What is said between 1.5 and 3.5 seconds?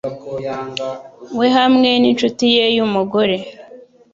hamwe n'inshuti ye y'umugore